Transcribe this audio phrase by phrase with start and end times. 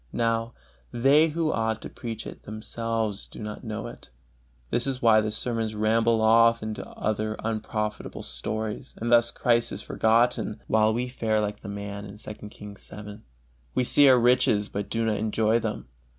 [0.13, 0.53] Now,
[0.91, 4.09] they who ought to preach it, themselves do not know it.
[4.71, 9.83] This is why the sermons ramble off into other unprofitable stories, and thus Christ is
[9.83, 12.49] forgotten, while we fare like the man in II.
[12.49, 13.19] Kings vii:
[13.75, 15.87] we see our riches but do not enjoy them.